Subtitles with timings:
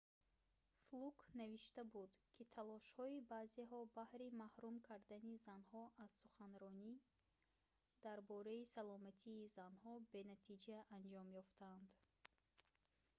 [0.83, 6.91] флук навишта буд ки талошҳои баъзеҳо баҳри маҳрум кардани занҳо аз суханронӣ
[8.05, 11.87] дар бораи саломатии занҳо бенатиҷа анҷом ёфтанд